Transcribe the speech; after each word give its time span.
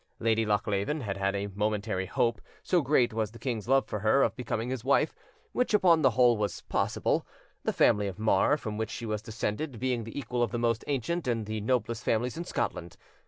Lady 0.17 0.47
Lochleven 0.47 1.01
had 1.01 1.17
had 1.17 1.35
a 1.35 1.45
momentary 1.53 2.07
hope, 2.07 2.41
so 2.63 2.81
great 2.81 3.13
was 3.13 3.29
the 3.29 3.37
king's 3.37 3.67
love 3.67 3.85
for 3.85 3.99
her, 3.99 4.23
of 4.23 4.35
becoming 4.35 4.69
his 4.69 4.83
wife, 4.83 5.13
which 5.51 5.75
upon 5.75 6.01
the 6.01 6.09
whole 6.09 6.35
was 6.35 6.61
possible, 6.61 7.23
the 7.65 7.71
family 7.71 8.07
of 8.07 8.17
Mar, 8.17 8.57
from 8.57 8.77
which 8.79 8.89
she 8.89 9.05
was 9.05 9.21
descended, 9.21 9.79
being 9.79 10.03
the 10.03 10.17
equal 10.19 10.41
of 10.41 10.49
the 10.49 10.57
most 10.57 10.83
ancient 10.87 11.27
and 11.27 11.45
the 11.45 11.61
noblest 11.61 12.03
families 12.03 12.35
in 12.35 12.45
Scotland. 12.45 12.97